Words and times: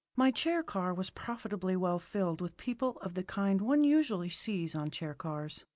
My 0.15 0.31
chair 0.31 0.63
car 0.63 0.95
was 0.95 1.11
profitably 1.11 1.75
well 1.75 1.99
filled 1.99 2.41
with 2.41 2.57
people 2.57 2.97
of 3.01 3.13
the 3.13 3.23
kind 3.23 3.61
one 3.61 3.83
usually 3.83 4.29
sees 4.29 4.73
on 4.73 4.89
chair 4.89 5.13
cars. 5.13 5.63